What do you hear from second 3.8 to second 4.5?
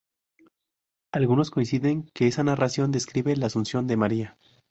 de María.